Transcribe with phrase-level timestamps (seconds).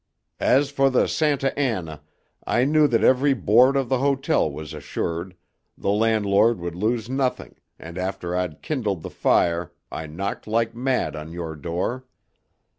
[0.39, 2.01] "As for the Santa Anna,
[2.47, 5.35] I knew that every board of the hotel was assured
[5.77, 11.15] the landlord would lose nothing, and after I'd kindled the fire I knocked like mad
[11.15, 12.07] on your door.